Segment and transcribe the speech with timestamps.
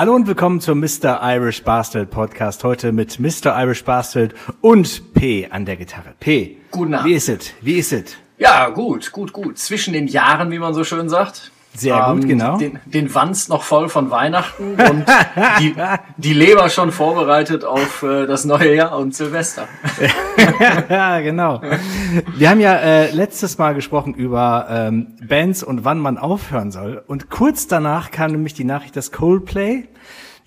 [0.00, 1.18] Hallo und willkommen zum Mr.
[1.24, 2.62] Irish Bastard Podcast.
[2.62, 3.60] Heute mit Mr.
[3.60, 6.14] Irish Bastard und P an der Gitarre.
[6.20, 6.58] P.
[6.70, 7.10] Guten Abend.
[7.10, 7.52] Wie ist es?
[7.62, 8.16] Wie ist es?
[8.38, 9.58] Ja, gut, gut, gut.
[9.58, 11.50] Zwischen den Jahren, wie man so schön sagt.
[11.74, 12.58] Sehr gut, Ähm, genau.
[12.58, 15.04] Den, den Wanst noch voll von Weihnachten und
[15.60, 15.74] die,
[16.16, 19.68] die Leber schon vorbereitet auf äh, das neue Jahr und Silvester.
[20.88, 21.60] ja, genau.
[22.36, 27.02] Wir haben ja äh, letztes Mal gesprochen über ähm, Bands und wann man aufhören soll.
[27.06, 29.88] Und kurz danach kam nämlich die Nachricht, dass Coldplay,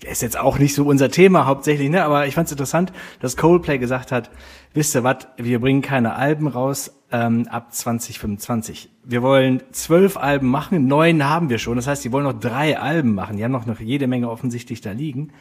[0.04, 2.04] ist jetzt auch nicht so unser Thema hauptsächlich, ne?
[2.04, 4.30] aber ich fand es interessant, dass Coldplay gesagt hat,
[4.74, 8.90] wisst ihr was, wir bringen keine Alben raus ähm, ab 2025.
[9.04, 11.76] Wir wollen zwölf Alben machen, neun haben wir schon.
[11.76, 13.36] Das heißt, die wollen noch drei Alben machen.
[13.36, 15.32] Die haben noch, noch jede Menge offensichtlich da liegen.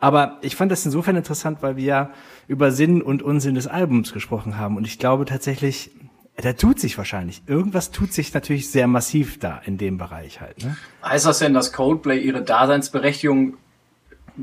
[0.00, 2.10] Aber ich fand das insofern interessant, weil wir ja
[2.48, 4.76] über Sinn und Unsinn des Albums gesprochen haben.
[4.76, 5.92] Und ich glaube tatsächlich,
[6.36, 7.42] da tut sich wahrscheinlich.
[7.46, 10.64] Irgendwas tut sich natürlich sehr massiv da in dem Bereich halt.
[10.64, 10.76] Ne?
[11.04, 13.58] Heißt das denn, dass Coldplay ihre Daseinsberechtigung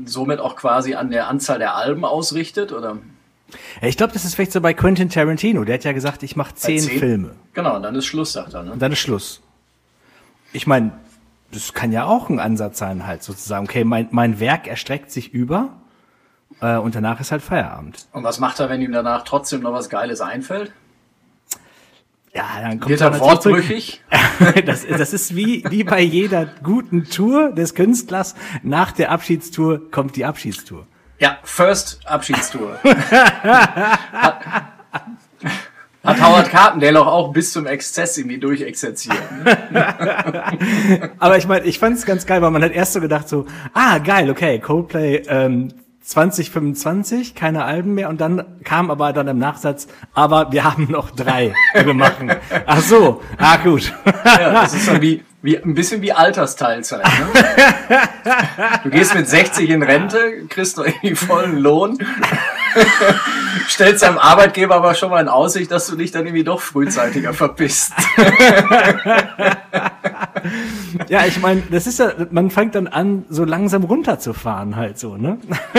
[0.04, 2.72] somit auch quasi an der Anzahl der Alben ausrichtet?
[2.72, 2.98] Oder?
[3.82, 5.64] Ich glaube, das ist vielleicht so bei Quentin Tarantino.
[5.64, 6.98] Der hat ja gesagt, ich mache zehn, zehn?
[6.98, 7.30] Filme.
[7.52, 8.62] Genau, und dann ist Schluss, sagt er.
[8.62, 8.72] Ne?
[8.72, 9.40] Und dann ist Schluss.
[10.52, 10.92] Ich meine,
[11.52, 13.64] das kann ja auch ein Ansatz sein, halt sozusagen.
[13.64, 15.70] Okay, mein, mein Werk erstreckt sich über
[16.60, 18.06] äh, und danach ist halt Feierabend.
[18.12, 20.72] Und was macht er, wenn ihm danach trotzdem noch was Geiles einfällt?
[22.32, 24.02] Ja, dann kommt Wird er wortbrüchig?
[24.64, 28.36] das, das ist wie, wie bei jeder guten Tour des Künstlers.
[28.62, 30.86] Nach der Abschiedstour kommt die Abschiedstour.
[31.18, 32.78] Ja, First Abschiedstour.
[32.84, 34.44] hat,
[36.04, 39.18] hat Howard Carpendale auch, auch bis zum Exzess irgendwie durchexerziert.
[39.44, 41.10] Ne?
[41.18, 43.44] Aber ich meine, ich fand es ganz geil, weil man hat erst so gedacht so,
[43.74, 48.08] ah, geil, okay, Coldplay ähm, 2025, keine Alben mehr.
[48.08, 52.32] Und dann kam aber dann im Nachsatz, aber wir haben noch drei, die wir machen.
[52.66, 53.92] Ach so, ah gut.
[54.24, 57.04] Ja, das ist dann wie, wie ein bisschen wie Altersteilzeit.
[57.04, 57.98] Ne?
[58.84, 61.98] Du gehst mit 60 in Rente, kriegst noch irgendwie vollen Lohn,
[63.68, 67.32] stellst deinem Arbeitgeber aber schon mal in Aussicht, dass du dich dann irgendwie doch frühzeitiger
[67.32, 67.92] verpisst.
[71.08, 75.16] Ja, ich meine, das ist ja, man fängt dann an, so langsam runterzufahren halt so,
[75.16, 75.38] ne?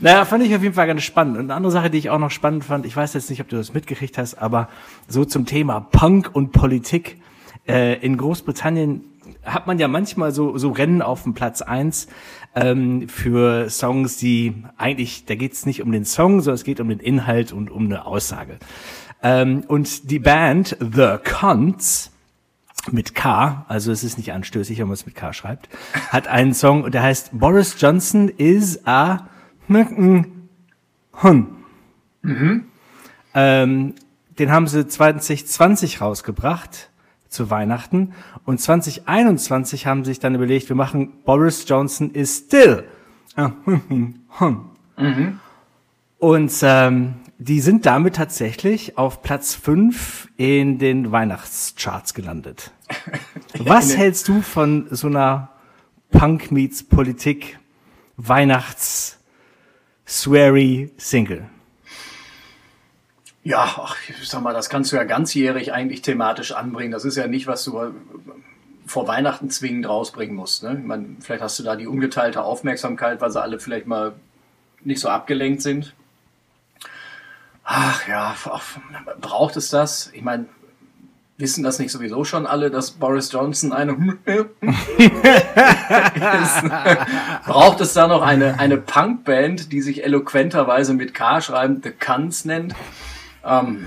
[0.00, 1.36] Naja, fand ich auf jeden Fall ganz spannend.
[1.36, 3.48] Und eine andere Sache, die ich auch noch spannend fand, ich weiß jetzt nicht, ob
[3.48, 4.68] du das mitgekriegt hast, aber
[5.06, 7.20] so zum Thema Punk und Politik.
[7.68, 9.04] Äh, in Großbritannien
[9.44, 12.08] hat man ja manchmal so, so Rennen auf dem Platz eins
[12.54, 16.80] ähm, für Songs, die eigentlich, da geht es nicht um den Song, sondern es geht
[16.80, 18.58] um den Inhalt und um eine Aussage.
[19.22, 22.10] Ähm, und die Band The Cons
[22.90, 25.68] mit K, also es ist nicht anstößig, wenn man es mit K schreibt,
[26.08, 29.28] hat einen Song, und der heißt Boris Johnson is a
[29.68, 30.26] Hun.
[33.34, 33.94] Ähm,
[34.38, 36.89] den haben sie 2020 rausgebracht
[37.30, 38.12] zu Weihnachten
[38.44, 42.84] und 2021 haben sie sich dann überlegt, wir machen Boris Johnson is still.
[43.36, 44.20] a Hun.
[46.18, 52.72] Und ähm, die sind damit tatsächlich auf Platz 5 in den Weihnachtscharts gelandet.
[53.58, 55.48] Was hältst du von so einer
[56.10, 57.58] Punk meets Politik
[58.16, 59.18] Weihnachts
[60.06, 61.46] Sweary Single?
[63.42, 66.92] Ja, ach, ich sag mal, das kannst du ja ganzjährig eigentlich thematisch anbringen.
[66.92, 67.90] Das ist ja nicht, was du äh,
[68.86, 70.62] vor Weihnachten zwingend rausbringen musst.
[70.62, 70.76] Ne?
[70.78, 74.12] Ich meine, vielleicht hast du da die ungeteilte Aufmerksamkeit, weil sie alle vielleicht mal
[74.84, 75.94] nicht so abgelenkt sind.
[77.64, 78.34] Ach ja,
[79.20, 80.10] braucht es das?
[80.12, 80.46] Ich meine,
[81.38, 83.94] wissen das nicht sowieso schon alle, dass Boris Johnson eine?
[87.46, 92.44] Braucht es da noch eine, eine Punkband, die sich eloquenterweise mit K schreiben, The Cunts
[92.44, 92.74] nennt?
[93.50, 93.86] Ähm,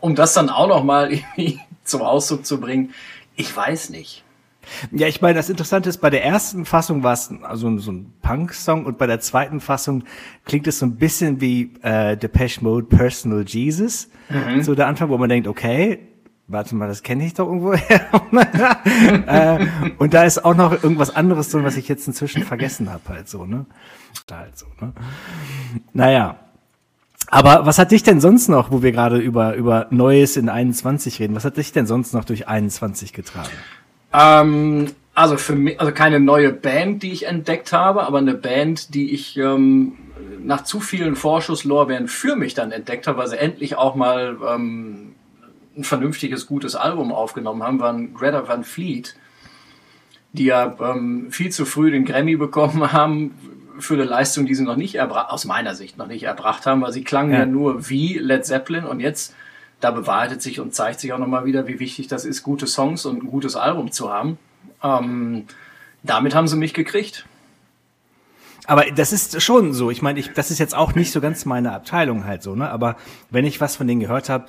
[0.00, 2.92] um das dann auch noch mal irgendwie zum Ausdruck zu bringen,
[3.36, 4.24] ich weiß nicht.
[4.92, 8.12] Ja, ich meine, das Interessante ist, bei der ersten Fassung war es also so ein
[8.20, 10.04] Punk-Song und bei der zweiten Fassung
[10.44, 14.10] klingt es so ein bisschen wie äh, Depeche Mode Personal Jesus.
[14.60, 16.00] So der Anfang, wo man denkt, okay,
[16.48, 18.08] warte mal, das kenne ich doch irgendwo her.
[19.60, 19.66] äh,
[19.98, 23.28] und da ist auch noch irgendwas anderes drin, was ich jetzt inzwischen vergessen habe, halt
[23.28, 23.64] so, ne?
[24.30, 24.92] Halt so, ne?
[25.94, 26.36] Naja.
[27.30, 31.20] Aber was hat dich denn sonst noch, wo wir gerade über, über Neues in 21
[31.20, 33.50] reden, was hat dich denn sonst noch durch 21 getragen?
[34.12, 38.94] Ähm, also für mich, also keine neue Band, die ich entdeckt habe, aber eine Band,
[38.94, 39.94] die ich ähm,
[40.42, 45.14] nach zu vielen Vorschusslorbeeren für mich dann entdeckt habe, weil sie endlich auch mal ähm,
[45.76, 49.16] ein vernünftiges, gutes Album aufgenommen haben, waren Greta Van Fleet,
[50.32, 53.34] die ja ähm, viel zu früh den Grammy bekommen haben
[53.78, 56.80] für eine Leistung, die sie noch nicht erbracht, aus meiner Sicht noch nicht erbracht haben,
[56.80, 57.40] weil sie klangen ja.
[57.40, 57.46] Ja.
[57.46, 59.34] nur wie Led Zeppelin und jetzt
[59.80, 63.06] da bewahrheitet sich und zeigt sich auch nochmal wieder, wie wichtig das ist, gute Songs
[63.06, 64.38] und ein gutes Album zu haben.
[64.82, 65.44] Ähm,
[66.02, 67.26] damit haben sie mich gekriegt.
[68.66, 69.90] Aber das ist schon so.
[69.90, 72.68] Ich meine, ich, das ist jetzt auch nicht so ganz meine Abteilung halt so, ne?
[72.68, 72.96] Aber
[73.30, 74.46] wenn ich was von denen gehört habe,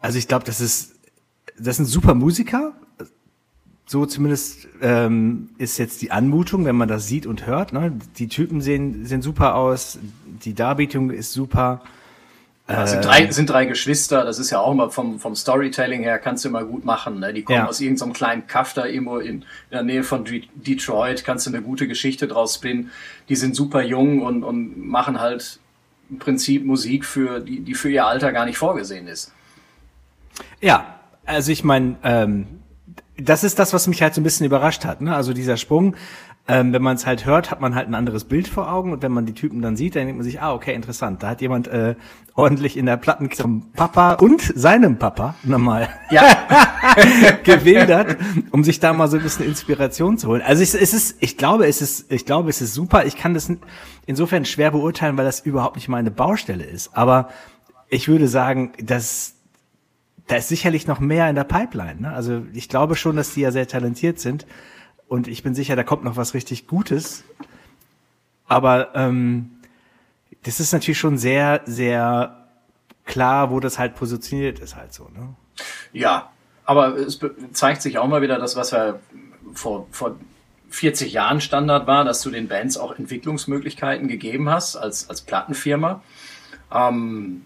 [0.00, 0.96] also ich glaube, das ist,
[1.58, 2.74] das sind super Musiker.
[3.92, 7.74] So zumindest ähm, ist jetzt die Anmutung, wenn man das sieht und hört.
[7.74, 7.92] Ne?
[8.16, 11.82] Die Typen sehen, sehen super aus, die Darbietung ist super.
[12.66, 16.18] Ja, sind, drei, sind drei Geschwister, das ist ja auch immer vom, vom Storytelling her,
[16.18, 17.20] kannst du immer gut machen.
[17.20, 17.34] Ne?
[17.34, 17.66] Die kommen ja.
[17.66, 20.24] aus irgendeinem kleinen Kaff da irgendwo in, in der Nähe von
[20.54, 22.90] Detroit, kannst du eine gute Geschichte draus spinnen.
[23.28, 25.60] Die sind super jung und, und machen halt
[26.08, 29.34] im Prinzip Musik, für, die, die für ihr Alter gar nicht vorgesehen ist.
[30.62, 32.61] Ja, also ich meine, ähm,
[33.16, 35.00] das ist das, was mich halt so ein bisschen überrascht hat.
[35.00, 35.14] Ne?
[35.14, 35.96] Also dieser Sprung,
[36.48, 39.02] ähm, wenn man es halt hört, hat man halt ein anderes Bild vor Augen und
[39.02, 41.22] wenn man die Typen dann sieht, dann denkt man sich, ah, okay, interessant.
[41.22, 41.94] Da hat jemand äh,
[42.34, 46.24] ordentlich in der Platten zum Papa und seinem Papa nochmal ja.
[47.44, 48.16] gewildert,
[48.50, 50.42] um sich da mal so ein bisschen Inspiration zu holen.
[50.42, 53.06] Also es, es ist, ich glaube, es ist, ich glaube, es ist super.
[53.06, 53.52] Ich kann das
[54.06, 56.96] insofern schwer beurteilen, weil das überhaupt nicht meine Baustelle ist.
[56.96, 57.28] Aber
[57.88, 59.34] ich würde sagen, dass
[60.26, 62.02] da ist sicherlich noch mehr in der Pipeline.
[62.02, 62.12] Ne?
[62.12, 64.46] Also ich glaube schon, dass die ja sehr talentiert sind.
[65.08, 67.24] Und ich bin sicher, da kommt noch was richtig Gutes.
[68.46, 69.50] Aber ähm,
[70.42, 72.48] das ist natürlich schon sehr, sehr
[73.04, 75.04] klar, wo das halt positioniert ist, halt so.
[75.14, 75.34] Ne?
[75.92, 76.30] Ja,
[76.64, 77.20] aber es
[77.52, 79.00] zeigt sich auch mal wieder das, was wir
[79.52, 80.16] vor, vor
[80.70, 86.02] 40 Jahren Standard war, dass du den Bands auch Entwicklungsmöglichkeiten gegeben hast als, als Plattenfirma.
[86.72, 87.42] Ähm,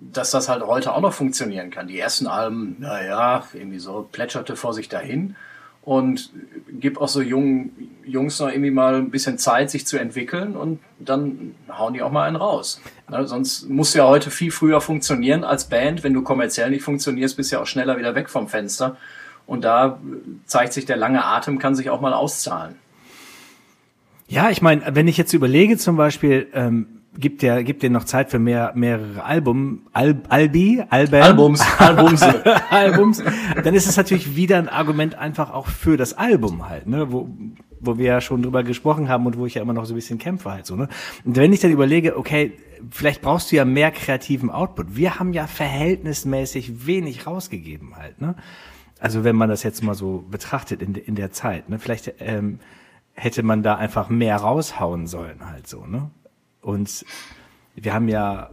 [0.00, 1.86] dass das halt heute auch noch funktionieren kann.
[1.86, 5.36] Die ersten Alben, naja, irgendwie so plätscherte vor sich dahin
[5.82, 6.30] und
[6.78, 10.80] gib auch so jungen Jungs noch irgendwie mal ein bisschen Zeit, sich zu entwickeln und
[10.98, 12.80] dann hauen die auch mal einen raus.
[13.08, 16.02] Ne, sonst muss ja heute viel früher funktionieren als Band.
[16.02, 18.96] Wenn du kommerziell nicht funktionierst, bist du ja auch schneller wieder weg vom Fenster.
[19.46, 19.98] Und da
[20.46, 22.76] zeigt sich, der lange Atem kann sich auch mal auszahlen.
[24.28, 28.04] Ja, ich meine, wenn ich jetzt überlege, zum Beispiel, ähm, gibt der gibt dir noch
[28.04, 32.22] Zeit für mehr mehrere Album Al, Albi Album, Albums Albums.
[32.70, 33.22] Albums.
[33.64, 37.12] Dann ist es natürlich wieder ein Argument einfach auch für das Album halt ne?
[37.12, 37.28] Wo
[37.82, 39.96] wo wir ja schon drüber gesprochen haben und wo ich ja immer noch so ein
[39.96, 40.88] bisschen kämpfe halt so ne?
[41.24, 42.52] Und wenn ich dann überlege okay
[42.90, 44.96] vielleicht brauchst du ja mehr kreativen Output.
[44.96, 48.36] Wir haben ja verhältnismäßig wenig rausgegeben halt ne?
[49.00, 51.80] Also wenn man das jetzt mal so betrachtet in, in der Zeit ne?
[51.80, 52.60] Vielleicht ähm,
[53.14, 56.10] hätte man da einfach mehr raushauen sollen halt so ne
[56.62, 57.04] und
[57.74, 58.50] wir haben ja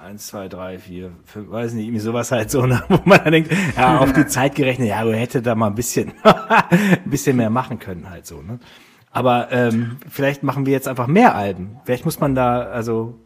[0.00, 3.32] eins, zwei, drei, vier, fünf, weiß nicht, irgendwie sowas halt so, ne, wo man dann
[3.32, 7.36] denkt, ja, auf die Zeit gerechnet, ja, du hätte da mal ein bisschen, ein bisschen
[7.36, 8.58] mehr machen können halt so, ne.
[9.12, 11.80] Aber ähm, vielleicht machen wir jetzt einfach mehr Alben.
[11.84, 13.18] Vielleicht muss man da, also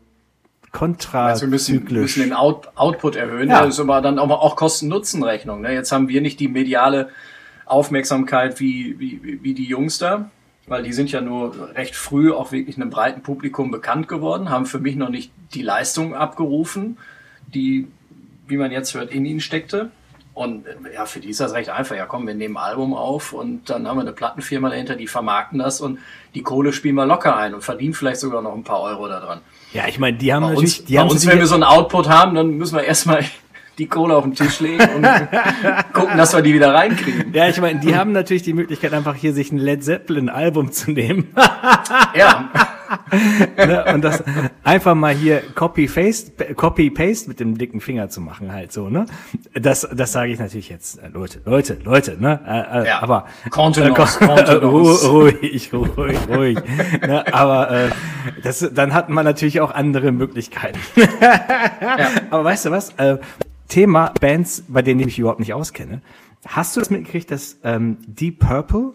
[0.73, 3.51] kontra also wir müssen, müssen den Out, Output erhöhen.
[3.51, 3.65] Ja.
[3.65, 5.61] Das ist aber dann auch, auch Kosten-Nutzen-Rechnung.
[5.61, 5.75] Ne?
[5.75, 7.11] Jetzt haben wir nicht die mediale
[7.67, 10.31] Aufmerksamkeit wie, wie, wie die Jungs da
[10.67, 14.67] weil die sind ja nur recht früh auch wirklich einem breiten Publikum bekannt geworden, haben
[14.67, 16.99] für mich noch nicht die Leistung abgerufen,
[17.55, 17.89] die,
[18.47, 19.91] wie man jetzt hört, in ihnen steckte.
[20.33, 21.95] Und ja, für die ist das recht einfach.
[21.95, 25.07] Ja, komm, wir nehmen ein Album auf und dann haben wir eine Plattenfirma dahinter, die
[25.07, 26.01] vermarkten das und
[26.35, 29.41] die Kohle spielen wir locker ein und verdienen vielleicht sogar noch ein paar Euro daran.
[29.73, 31.55] Ja, ich meine, die haben bei natürlich, uns, die haben bei uns, wenn wir so
[31.55, 33.25] einen Output haben, dann müssen wir erstmal
[33.79, 35.03] die Kohle auf den Tisch legen und
[35.93, 37.33] gucken, dass wir die wieder reinkriegen.
[37.33, 40.91] Ja, ich meine, die haben natürlich die Möglichkeit, einfach hier sich ein Led Zeppelin-Album zu
[40.91, 41.29] nehmen.
[42.15, 42.51] ja.
[43.57, 44.23] ne, und das
[44.63, 49.07] einfach mal hier Copy-Paste Copy -paste mit dem dicken Finger zu machen, halt so, ne?
[49.55, 52.41] Das, das sage ich natürlich jetzt, äh, Leute, Leute, Leute, ne?
[52.47, 53.03] Äh, äh, ja.
[53.03, 54.67] Aber Kontenance, äh, Kontenance.
[54.67, 56.59] ruhig, ruhig, ruhig.
[57.01, 57.25] ne?
[57.33, 57.91] Aber äh,
[58.43, 60.79] das, dann hat man natürlich auch andere Möglichkeiten.
[60.97, 62.09] ja.
[62.31, 62.91] Aber weißt du was?
[62.97, 63.19] Äh,
[63.69, 66.03] Thema Bands, bei denen ich mich überhaupt nicht auskenne.
[66.47, 68.95] Hast du das mitgekriegt, dass ähm, Deep Purple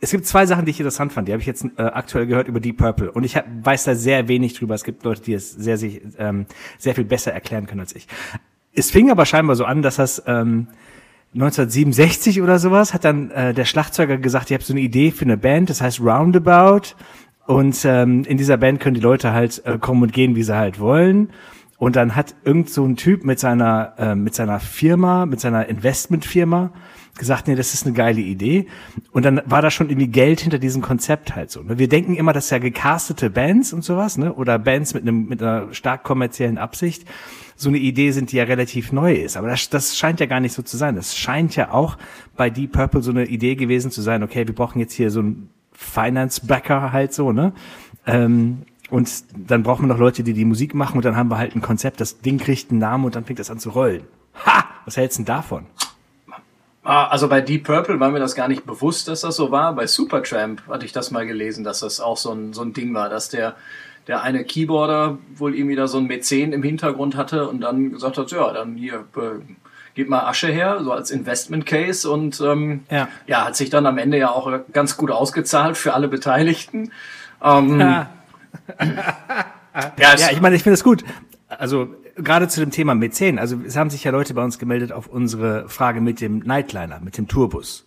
[0.00, 1.28] es gibt zwei Sachen, die ich interessant fand.
[1.28, 3.12] Die habe ich jetzt äh, aktuell gehört über Deep Purple.
[3.12, 4.74] Und ich hab, weiß da sehr wenig drüber.
[4.74, 6.46] Es gibt Leute, die es sehr, sehr, ähm,
[6.78, 8.08] sehr viel besser erklären können als ich.
[8.72, 10.68] Es fing aber scheinbar so an, dass das ähm,
[11.34, 15.26] 1967 oder sowas hat dann äh, der Schlagzeuger gesagt, ich habe so eine Idee für
[15.26, 16.94] eine Band, das heißt Roundabout.
[17.46, 20.56] Und ähm, in dieser Band können die Leute halt äh, kommen und gehen, wie sie
[20.56, 21.30] halt wollen.
[21.80, 25.66] Und dann hat irgend so ein Typ mit seiner, äh, mit seiner Firma, mit seiner
[25.66, 26.72] Investmentfirma
[27.16, 28.66] gesagt, nee, das ist eine geile Idee.
[29.12, 31.62] Und dann war da schon irgendwie Geld hinter diesem Konzept halt so.
[31.62, 31.78] Ne?
[31.78, 35.42] Wir denken immer, dass ja gecastete Bands und sowas, ne, oder Bands mit einem, mit
[35.42, 37.08] einer stark kommerziellen Absicht,
[37.56, 39.38] so eine Idee sind, die ja relativ neu ist.
[39.38, 40.96] Aber das, das scheint ja gar nicht so zu sein.
[40.96, 41.96] Das scheint ja auch
[42.36, 45.20] bei Deep Purple so eine Idee gewesen zu sein, okay, wir brauchen jetzt hier so
[45.20, 47.54] einen Finance-Backer halt so, ne?
[48.06, 49.08] Ähm, und
[49.48, 51.62] dann brauchen wir noch Leute, die die Musik machen und dann haben wir halt ein
[51.62, 54.02] Konzept, das Ding kriegt einen Namen und dann fängt das an zu rollen.
[54.44, 54.64] Ha!
[54.84, 55.66] Was hältst du denn davon?
[56.82, 59.74] Ah, also bei Deep Purple war mir das gar nicht bewusst, dass das so war.
[59.74, 62.94] Bei Supertramp hatte ich das mal gelesen, dass das auch so ein, so ein Ding
[62.94, 63.54] war, dass der,
[64.06, 68.16] der eine Keyboarder wohl irgendwie da so ein Mäzen im Hintergrund hatte und dann gesagt
[68.16, 69.42] hat, ja, dann hier, äh,
[69.94, 73.08] gib mal Asche her, so als Investment Case und ähm, ja.
[73.26, 76.92] ja, hat sich dann am Ende ja auch ganz gut ausgezahlt für alle Beteiligten.
[77.42, 78.10] Ähm, ja.
[79.98, 81.04] Ja, ja, ich meine, ich finde es gut.
[81.48, 84.92] Also gerade zu dem Thema Mäzen, also es haben sich ja Leute bei uns gemeldet
[84.92, 87.86] auf unsere Frage mit dem Nightliner, mit dem Tourbus.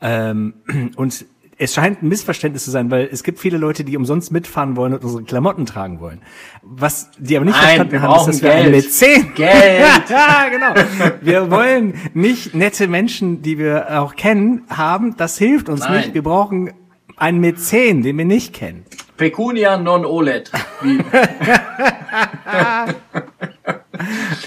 [0.00, 0.54] Ähm,
[0.96, 1.24] und
[1.60, 4.94] es scheint ein Missverständnis zu sein, weil es gibt viele Leute, die umsonst mitfahren wollen
[4.94, 6.22] und unsere Klamotten tragen wollen.
[6.62, 8.54] Was die aber nicht Nein, verstanden haben, ist, dass Geld.
[8.54, 9.32] wir ein Mäzen.
[9.34, 10.08] Geld.
[10.08, 10.74] ja, genau.
[11.20, 15.16] Wir wollen nicht nette Menschen, die wir auch kennen, haben.
[15.16, 15.96] Das hilft uns Nein.
[15.96, 16.14] nicht.
[16.14, 16.72] Wir brauchen
[17.16, 18.84] einen Mäzen, den wir nicht kennen.
[19.18, 20.50] Pecunia non olet.
[20.80, 20.98] Wie,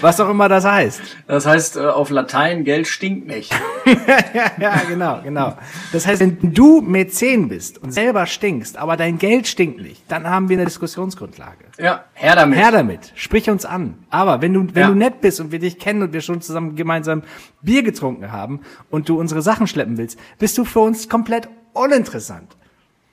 [0.00, 1.00] Was auch immer das heißt.
[1.26, 3.52] das heißt äh, auf Latein, Geld stinkt nicht.
[4.58, 5.56] ja, genau, genau.
[5.92, 10.28] Das heißt, wenn du Mäzen bist und selber stinkst, aber dein Geld stinkt nicht, dann
[10.28, 11.64] haben wir eine Diskussionsgrundlage.
[11.78, 12.58] Ja, her damit.
[12.58, 13.98] Her damit, sprich uns an.
[14.10, 14.88] Aber wenn du, wenn Ja.
[14.88, 17.22] du nett bist und wir dich kennen und wir schon zusammen gemeinsam
[17.60, 18.60] Bier getrunken haben
[18.90, 22.56] und du unsere Sachen schleppen willst, bist du für uns komplett uninteressant.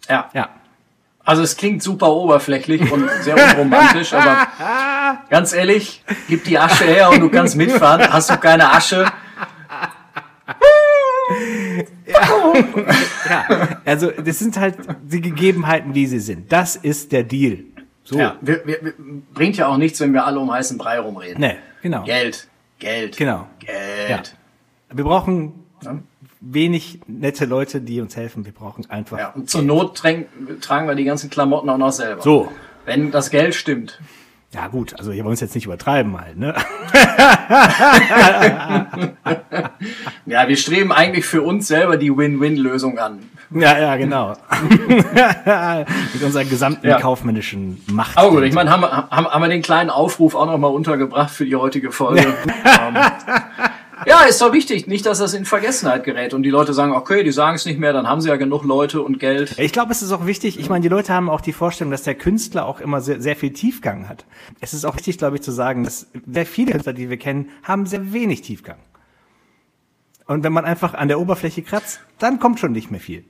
[0.08, 0.30] Ja.
[0.34, 0.50] Ja.
[1.29, 4.48] Also es klingt super oberflächlich und sehr unromantisch, aber
[5.29, 8.01] ganz ehrlich, gib die Asche her und du kannst mitfahren.
[8.12, 9.05] Hast du keine Asche?
[13.29, 16.51] Ja, also das sind halt die Gegebenheiten, wie sie sind.
[16.51, 17.59] Das ist der Deal.
[18.03, 18.17] So.
[18.17, 18.93] Ja, wir, wir, wir,
[19.31, 21.41] bringt ja auch nichts, wenn wir alle um heißen Brei rumreden.
[21.41, 22.05] Nee, genau.
[22.05, 22.48] Geld,
[22.79, 23.45] Geld, Genau.
[23.59, 24.36] Geld.
[24.91, 26.00] Wir brauchen Ja.
[26.41, 28.46] Wenig nette Leute, die uns helfen.
[28.46, 29.17] Wir brauchen einfach.
[29.17, 32.22] Ja, und zur Not tragen wir die ganzen Klamotten auch noch selber.
[32.22, 32.51] So.
[32.86, 34.00] Wenn das Geld stimmt.
[34.51, 36.55] Ja gut, also hier wollen wir uns jetzt nicht übertreiben halt, ne?
[40.25, 43.19] Ja, wir streben eigentlich für uns selber die Win-Win-Lösung an.
[43.51, 44.34] Ja, ja, genau.
[46.13, 47.00] Mit unserer gesamten Ja.
[47.00, 48.17] kaufmännischen Macht.
[48.17, 50.67] Aber gut, ich meine, haben, wir- haben, haben wir den kleinen Aufruf auch noch mal
[50.67, 52.22] untergebracht für die heutige Folge.
[52.65, 52.98] ähm,
[54.10, 57.24] ja, ist doch wichtig, nicht, dass das in Vergessenheit gerät und die Leute sagen, okay,
[57.24, 59.54] die sagen es nicht mehr, dann haben sie ja genug Leute und Geld.
[59.60, 62.01] Ich glaube, es ist auch wichtig, ich meine, die Leute haben auch die Vorstellung, dass
[62.04, 64.25] der Künstler auch immer sehr, sehr viel Tiefgang hat.
[64.62, 67.50] Es ist auch wichtig, glaube ich, zu sagen, dass sehr viele Künstler, die wir kennen,
[67.63, 68.80] haben sehr wenig Tiefgang.
[70.25, 73.25] Und wenn man einfach an der Oberfläche kratzt, dann kommt schon nicht mehr viel.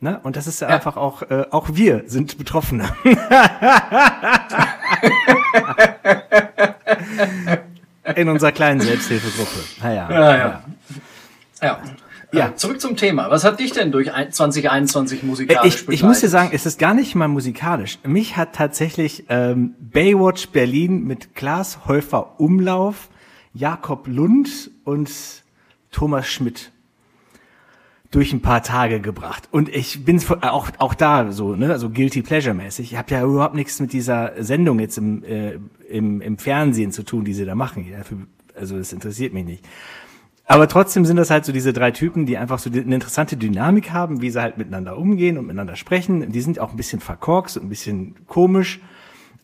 [0.00, 0.20] Ne?
[0.24, 0.74] Und das ist ja, Ja.
[0.74, 2.88] einfach auch, äh, auch wir sind Betroffene.
[8.16, 9.60] In unserer kleinen Selbsthilfegruppe.
[9.82, 10.08] Naja.
[10.10, 10.62] Ja, ja.
[11.62, 11.82] Ja.
[12.32, 12.48] Ja.
[12.48, 13.30] Äh, Zurück zum Thema.
[13.30, 16.66] Was hat dich denn durch ein- 2021 musikalisch Äh, Ich, ich muss dir sagen, es
[16.66, 17.98] ist gar nicht mal musikalisch.
[18.04, 23.08] Mich hat tatsächlich ähm, Baywatch Berlin mit Klaas Häufer Umlauf,
[23.54, 25.10] Jakob Lund und
[25.90, 26.70] Thomas Schmidt
[28.10, 29.48] durch ein paar Tage gebracht.
[29.50, 32.92] Und ich bin vor- auch auch da so, ne, also guilty pleasure mäßig.
[32.92, 35.58] Ich habe ja überhaupt nichts mit dieser Sendung jetzt im, äh,
[35.90, 37.86] im im Fernsehen zu tun, die sie da machen.
[38.54, 39.64] Also das interessiert mich nicht.
[40.46, 43.90] Aber trotzdem sind das halt so diese drei Typen, die einfach so eine interessante Dynamik
[43.90, 46.32] haben, wie sie halt miteinander umgehen und miteinander sprechen.
[46.32, 48.80] Die sind auch ein bisschen verkorkst und ein bisschen komisch.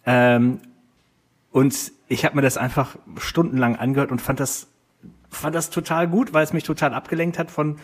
[0.07, 0.61] Ähm,
[1.53, 4.69] und ich habe mir das einfach stundenlang angehört und fand das,
[5.29, 7.77] fand das total gut, weil es mich total abgelenkt hat von,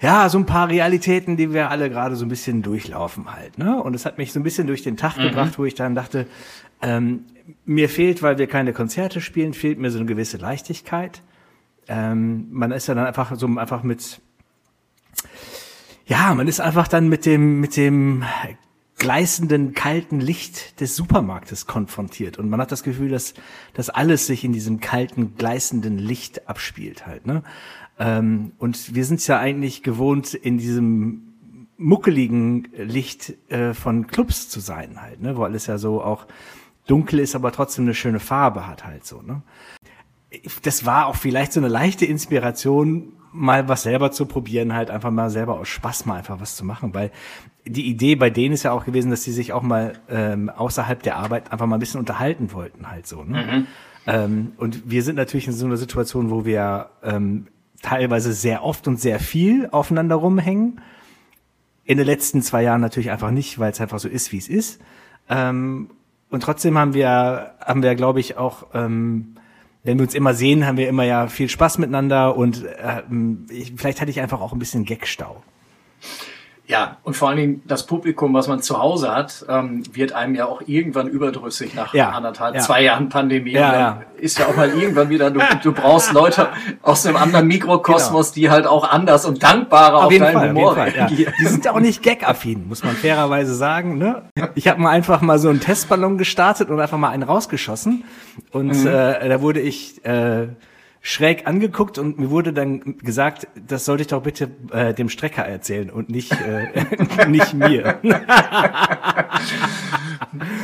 [0.00, 3.58] ja, so ein paar Realitäten, die wir alle gerade so ein bisschen durchlaufen halt.
[3.58, 3.82] Ne?
[3.82, 6.26] Und es hat mich so ein bisschen durch den Tag gebracht, wo ich dann dachte,
[6.80, 7.26] ähm,
[7.66, 11.22] mir fehlt, weil wir keine Konzerte spielen, fehlt mir so eine gewisse Leichtigkeit.
[11.88, 14.20] Ähm, man ist ja dann einfach so einfach mit,
[16.06, 18.24] ja, man ist einfach dann mit dem, mit dem
[18.98, 22.38] gleißenden, kalten Licht des Supermarktes konfrontiert.
[22.38, 23.34] Und man hat das Gefühl, dass,
[23.74, 27.42] dass alles sich in diesem kalten, gleißenden Licht abspielt halt, ne?
[28.00, 31.34] Ähm, und wir sind ja eigentlich gewohnt, in diesem
[31.76, 35.36] muckeligen Licht äh, von Clubs zu sein halt, ne?
[35.36, 36.26] Wo alles ja so auch
[36.86, 39.42] dunkel ist, aber trotzdem eine schöne Farbe hat halt so, ne?
[40.62, 45.10] das war auch vielleicht so eine leichte Inspiration, mal was selber zu probieren, halt einfach
[45.10, 47.10] mal selber aus Spaß mal einfach was zu machen, weil
[47.64, 51.02] die Idee bei denen ist ja auch gewesen, dass sie sich auch mal ähm, außerhalb
[51.02, 53.22] der Arbeit einfach mal ein bisschen unterhalten wollten, halt so.
[53.22, 53.66] Ne?
[54.06, 57.46] Ähm, und wir sind natürlich in so einer Situation, wo wir ähm,
[57.82, 60.80] teilweise sehr oft und sehr viel aufeinander rumhängen.
[61.84, 64.48] In den letzten zwei Jahren natürlich einfach nicht, weil es einfach so ist, wie es
[64.48, 64.80] ist.
[65.28, 65.90] Ähm,
[66.30, 69.36] und trotzdem haben wir, haben wir, glaube ich, auch ähm,
[69.82, 73.72] wenn wir uns immer sehen, haben wir immer ja viel Spaß miteinander und ähm, ich,
[73.76, 75.42] vielleicht hatte ich einfach auch ein bisschen Gagstau.
[76.70, 80.36] Ja, und vor allen Dingen das Publikum, was man zu Hause hat, ähm, wird einem
[80.36, 82.60] ja auch irgendwann überdrüssig nach Ja, anderthalb, ja.
[82.60, 83.50] zwei Jahren Pandemie.
[83.50, 84.02] Ja, ja.
[84.18, 86.48] Ist ja auch mal irgendwann wieder, du, du brauchst Leute
[86.82, 90.50] aus einem anderen Mikrokosmos, die halt auch anders und dankbarer auf, Auf jeden deinen Fall,
[90.50, 90.96] auf Humor jeden Fall.
[90.96, 91.06] Ja.
[91.06, 91.34] reagieren.
[91.40, 93.98] Die sind auch nicht gag-affin, muss man fairerweise sagen.
[93.98, 94.22] Ne?
[94.54, 98.04] Ich habe mal einfach mal so einen Testballon gestartet und einfach mal einen rausgeschossen.
[98.52, 100.46] Und äh, da wurde ich äh,
[101.00, 105.44] schräg angeguckt und mir wurde dann gesagt, das sollte ich doch bitte äh, dem Strecker
[105.44, 107.98] erzählen und nicht, äh, nicht mir.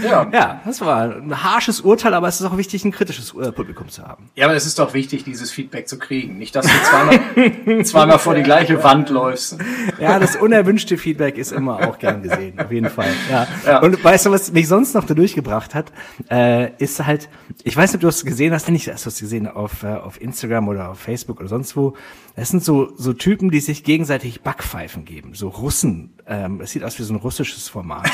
[0.04, 0.28] Ja.
[0.32, 3.88] Ja, das war ein harsches Urteil, aber es ist auch wichtig, ein kritisches äh, Publikum
[3.88, 4.30] zu haben.
[4.34, 6.38] ja, aber es ist doch wichtig, dieses Feedback zu kriegen.
[6.38, 9.58] Nicht, dass du zweimal, zweimal vor die gleiche Wand läufst.
[9.98, 13.10] Ja, das unerwünschte Feedback ist immer auch gern gesehen, auf jeden Fall.
[13.30, 13.46] Ja.
[13.64, 13.80] Ja.
[13.80, 15.92] Und weißt du, was mich sonst noch da durchgebracht hat,
[16.30, 17.28] äh, ist halt,
[17.64, 19.88] ich weiß nicht, ob du es gesehen hast, nicht, hast du es gesehen auf, äh,
[19.88, 21.96] auf Instagram oder auf Facebook oder sonst wo.
[22.36, 26.12] Das sind so, so Typen, die sich gegenseitig Backpfeifen geben, so Russen.
[26.26, 28.10] Ähm, das sieht aus wie so ein russisches Format.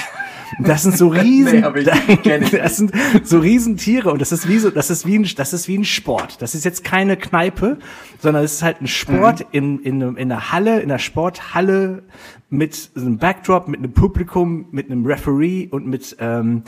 [0.60, 2.92] Das sind so riesen, Nee, das sind
[3.24, 5.84] so Riesentiere und das ist wie so, das ist wie ein, das ist wie ein
[5.84, 6.40] Sport.
[6.40, 7.78] Das ist jetzt keine Kneipe,
[8.20, 9.46] sondern es ist halt ein Sport Mhm.
[9.50, 12.04] in, in, in einer Halle, in einer Sporthalle
[12.48, 16.62] mit so einem Backdrop, mit einem Publikum, mit einem Referee und mit, ähm,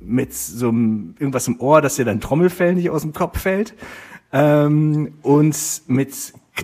[0.00, 3.74] mit so einem, irgendwas im Ohr, dass dir dein Trommelfell nicht aus dem Kopf fällt.
[4.32, 6.14] Ähm, und mit,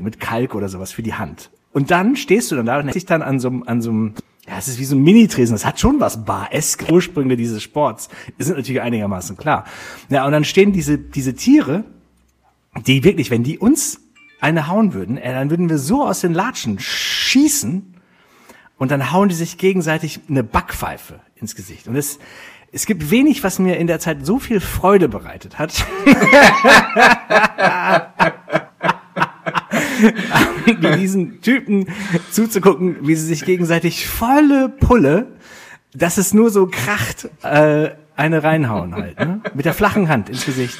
[0.02, 1.50] mit Kalk oder sowas für die Hand.
[1.72, 4.14] Und dann stehst du dann da und dich dann an so, einem- an so einem,
[4.48, 5.54] ja, es ist wie so ein Mini-Tresen.
[5.54, 6.84] Das hat schon was Bar-esk.
[6.90, 9.64] Ursprünge dieses Sports sind natürlich einigermaßen klar.
[10.08, 11.84] Ja, und dann stehen diese, diese Tiere,
[12.86, 14.00] die wirklich, wenn die uns
[14.40, 17.94] eine hauen würden, äh, dann würden wir so aus den Latschen schießen
[18.78, 21.88] und dann hauen die sich gegenseitig eine Backpfeife ins Gesicht.
[21.88, 22.18] Und es,
[22.72, 25.84] es gibt wenig, was mir in der Zeit so viel Freude bereitet hat.
[30.98, 31.86] diesen Typen
[32.30, 35.26] zuzugucken, wie sie sich gegenseitig volle Pulle,
[35.94, 39.40] dass es nur so kracht, äh, eine reinhauen halt, ne?
[39.54, 40.78] Mit der flachen Hand ins Gesicht.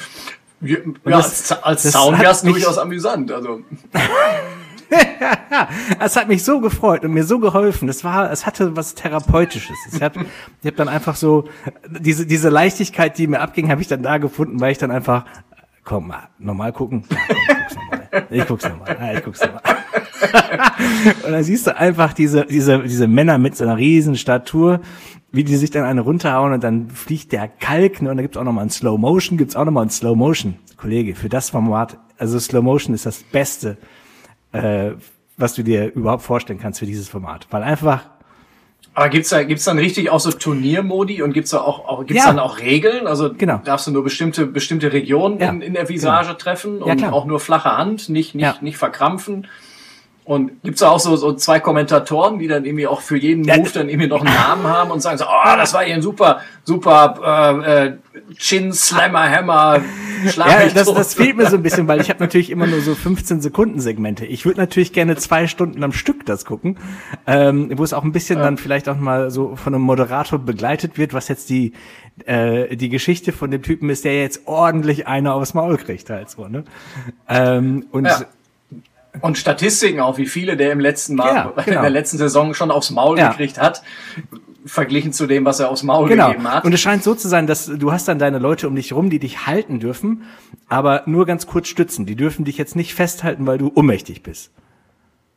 [0.61, 3.31] Ja, das- als, als Sound wäre es durchaus amüsant.
[3.31, 3.61] Also,
[5.99, 7.89] Es hat mich so gefreut und mir so geholfen.
[7.89, 9.77] Es war, es hatte was Therapeutisches.
[9.93, 10.21] Ich habe
[10.63, 11.49] ich hab dann einfach so
[11.89, 15.25] diese diese Leichtigkeit, die mir abging, habe ich dann da gefunden, weil ich dann einfach
[15.87, 17.05] komm mal normal gucken.
[17.09, 17.17] Ja,
[17.57, 18.29] ich guck's nochmal.
[18.31, 18.97] Ich guck's nochmal.
[19.01, 19.63] Ja, ich guck's nochmal.
[21.25, 24.81] und dann siehst du einfach diese diese diese Männer mit so einer riesen Statur,
[25.33, 28.37] wie die sich dann eine runterhauen und dann fliegt der Kalk ne, und da gibt's
[28.37, 31.15] auch noch mal ein Slow Motion, gibt's auch noch mal ein Slow Motion, Kollege.
[31.15, 33.79] Für das Format, also Slow Motion ist das Beste
[34.53, 34.93] äh,
[35.37, 37.47] was du dir überhaupt vorstellen kannst für dieses Format.
[37.51, 38.09] Weil einfach,
[38.97, 42.25] aber gibt's da, gibt's dann richtig auch so Turniermodi und gibt's da auch, auch gibt's
[42.25, 42.31] Ja.
[42.31, 43.07] dann auch Regeln?
[43.07, 43.61] Also Genau.
[43.63, 45.51] darfst du nur bestimmte, bestimmte Regionen Ja.
[45.51, 47.13] in, in der Visage treffen Ja, und klar.
[47.13, 48.57] auch nur flache Hand, nicht, nicht, Ja.
[48.63, 49.47] nicht verkrampfen.
[50.25, 53.59] Und gibt's da auch so, so zwei Kommentatoren, die dann irgendwie auch für jeden Ja,
[53.59, 56.03] Move dann irgendwie noch einen Namen haben und sagen so, oh, das war hier ein
[56.03, 57.93] super, super äh, äh,
[58.37, 59.81] Chin Slammer Hammer
[60.25, 60.97] ja, mich das, tot.
[60.99, 63.81] das fehlt mir so ein bisschen, weil ich habe natürlich immer nur so 15 Sekunden
[63.81, 64.27] Segmente.
[64.27, 66.79] Ich würde natürlich gerne zwei Stunden am Stück das gucken,
[67.27, 70.99] ähm, wo es auch ein bisschen dann vielleicht auch mal so von einem Moderator begleitet
[70.99, 71.73] wird, was jetzt die
[72.25, 76.31] äh, die Geschichte von dem Typen ist, der jetzt ordentlich einer aufs Maul kriegt halt
[76.31, 76.65] so, ne?
[77.29, 78.23] Ähm, und Ja.
[79.23, 81.81] Und Statistiken auch, wie viele der im letzten Mal, Ja, in genau.
[81.81, 83.31] der letzten Saison schon aufs Maul Ja.
[83.31, 83.83] gekriegt hat,
[84.67, 86.29] verglichen zu dem, was er aufs Maul Genau.
[86.29, 86.65] gegeben hat.
[86.65, 89.09] Und es scheint so zu sein, dass du hast dann deine Leute um dich rum,
[89.11, 90.23] die dich halten dürfen,
[90.69, 92.05] aber nur ganz kurz stützen.
[92.07, 94.51] Die dürfen dich jetzt nicht festhalten, weil du ohnmächtig bist.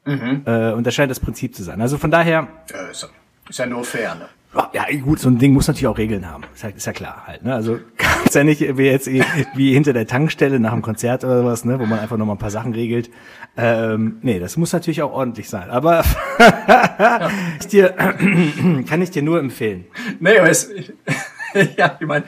[0.05, 0.41] Mhm.
[0.45, 1.79] Äh, und das scheint das Prinzip zu sein.
[1.81, 3.09] Also von daher, Ja, ist, ja-
[3.49, 4.25] ist ja nur fair, ne?
[4.73, 6.43] Ja gut, so ein Ding muss natürlich auch Regeln haben.
[6.53, 7.43] Ist ja, ist ja klar halt.
[7.43, 7.53] Ne?
[7.53, 9.23] Also kann's ja nicht wie jetzt eh-
[9.55, 12.33] wie hinter der Tankstelle nach dem Konzert oder sowas, ne, wo man einfach noch mal
[12.33, 13.09] ein paar Sachen regelt.
[13.57, 15.69] Ähm, nee, das muss natürlich auch ordentlich sein.
[15.69, 16.03] Aber
[17.59, 17.89] ich dir,
[18.87, 19.85] kann ich dir nur empfehlen.
[20.19, 20.69] Nee, aber es,
[21.77, 22.25] ja, ich meine,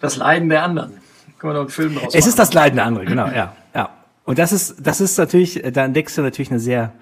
[0.00, 0.92] das Leiden der anderen.
[1.38, 3.90] Können wir noch einen Film draus Es ist das Leiden der andere, genau, ja, ja.
[4.24, 6.92] Und das ist, das ist natürlich, da entdeckst du natürlich eine sehr,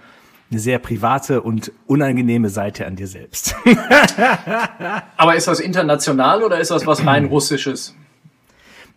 [0.51, 3.57] eine sehr private und unangenehme Seite an dir selbst.
[5.17, 7.95] Aber ist das international oder ist das was rein russisches?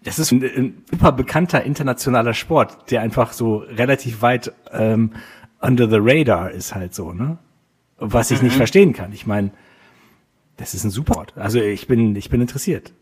[0.04, 5.12] Das ist ein, ein super bekannter internationaler Sport, der einfach so relativ weit ähm,
[5.60, 7.38] under the radar ist halt so, ne?
[7.98, 9.12] Was ich nicht verstehen kann.
[9.12, 9.52] Ich meine,
[10.56, 11.34] das ist ein super Sport.
[11.36, 12.94] Also ich bin, ich bin interessiert.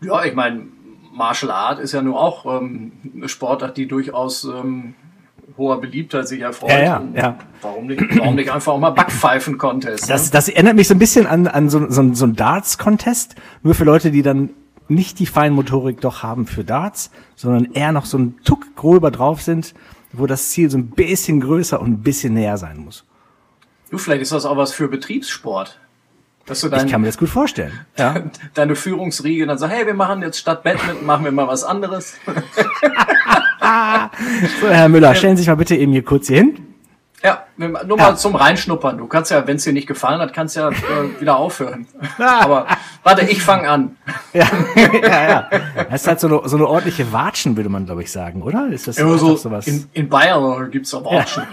[0.00, 0.66] Ja, ich meine,
[1.12, 4.94] Martial Art ist ja nur auch ähm, eine Sportart, die durchaus ähm,
[5.56, 6.70] hoher Beliebtheit sich erfreut.
[6.70, 7.38] Ja, ja, ja.
[7.62, 10.10] Warum nicht, warum nicht einfach auch mal Backpfeifen-Contest?
[10.10, 13.74] Das, das erinnert mich so ein bisschen an, an so, so, so ein Darts-Contest, nur
[13.74, 14.50] für Leute, die dann
[14.88, 19.42] nicht die Feinmotorik doch haben für Darts, sondern eher noch so ein Tuck gröber drauf
[19.42, 19.74] sind,
[20.12, 23.04] wo das Ziel so ein bisschen größer und ein bisschen näher sein muss.
[23.90, 25.78] Du, vielleicht ist das auch was für Betriebssport.
[26.46, 27.72] Dass du dein, ich kann mir das gut vorstellen.
[27.96, 28.22] Ja.
[28.54, 32.14] Deine Führungsriege dann sagt, hey, wir machen jetzt statt Badminton, machen wir mal was anderes.
[34.60, 36.74] so, Herr Müller, stellen Sie sich mal bitte eben hier kurz hier hin.
[37.22, 38.16] Ja, nur mal ja.
[38.16, 38.98] zum Reinschnuppern.
[38.98, 41.86] Du kannst ja, wenn es dir nicht gefallen hat, kannst ja äh, wieder aufhören.
[42.18, 42.66] Aber
[43.02, 43.96] warte, ich fange an.
[44.34, 45.48] Ja, ja, ja.
[45.88, 48.66] Das ist halt so eine, so eine ordentliche Watschen, würde man, glaube ich, sagen, oder?
[48.66, 49.66] Ist das so sowas?
[49.68, 51.44] In, in Bayern gibt's auch Watschen.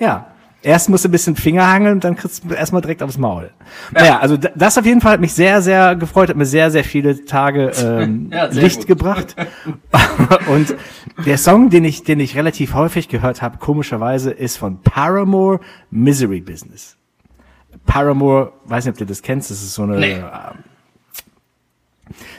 [0.00, 0.06] Ja.
[0.06, 0.26] ja.
[0.64, 3.50] Erst musst du ein bisschen Finger hangeln und dann kriegst du erstmal direkt aufs Maul.
[3.94, 4.00] Ja.
[4.00, 6.84] Naja, also das auf jeden Fall hat mich sehr, sehr gefreut, hat mir sehr, sehr
[6.84, 8.86] viele Tage ähm, ja, Licht gut.
[8.86, 9.34] gebracht.
[10.46, 10.76] und
[11.26, 15.58] der Song, den ich, den ich relativ häufig gehört habe, komischerweise, ist von Paramore
[15.90, 16.96] Misery Business.
[17.84, 20.12] Paramore, weiß nicht, ob du das kennst, das ist so eine nee.
[20.12, 20.22] äh,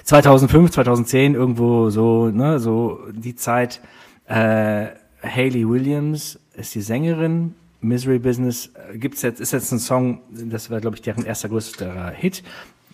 [0.03, 3.81] 2005, 2010 irgendwo so, ne, so die Zeit.
[4.27, 4.88] Äh,
[5.21, 10.72] Hayley Williams ist die Sängerin Misery Business äh, gibt's jetzt, ist jetzt ein Song, das
[10.72, 12.43] war, glaube ich, deren erster größter Hit.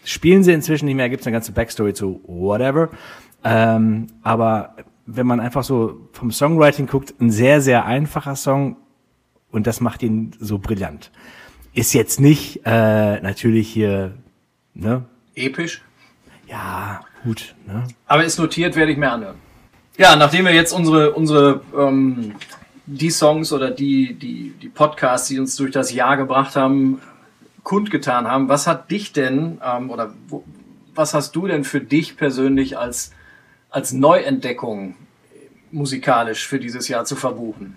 [0.04, 2.90] Spielen sie inzwischen nicht mehr, gibt's eine ganze Backstory zu whatever.
[3.44, 4.76] Ähm, aber
[5.06, 8.78] wenn man einfach so vom Songwriting guckt, ein sehr, sehr einfacher Song
[9.52, 11.12] und das macht ihn so brillant.
[11.74, 14.16] Ist jetzt nicht äh, natürlich hier,
[14.74, 15.06] ne?
[15.36, 15.82] Episch?
[16.48, 17.56] Ja, gut.
[17.68, 17.84] Ne?
[18.08, 19.36] Aber ist notiert, werde ich mir anhören.
[19.98, 22.34] Ja, nachdem wir jetzt unsere, unsere ähm,
[22.92, 27.02] die Songs oder die, die, die Podcasts, die uns durch das Jahr gebracht haben,
[27.64, 28.50] kundgetan haben.
[28.50, 30.44] Was hat dich denn ähm, oder wo,
[30.96, 33.12] was hast du denn für dich persönlich als,
[33.70, 34.96] als Neuentdeckung
[35.72, 37.76] musikalisch für dieses Jahr zu verbuchen?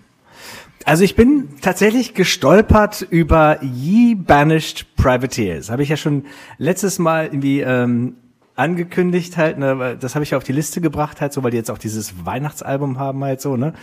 [0.85, 5.69] Also ich bin tatsächlich gestolpert über Ye Banished Privateers.
[5.69, 6.25] Habe ich ja schon
[6.57, 8.15] letztes Mal irgendwie ähm,
[8.55, 11.71] angekündigt halt, ne, das habe ich auf die Liste gebracht halt so, weil die jetzt
[11.71, 13.73] auch dieses Weihnachtsalbum haben halt so, ne.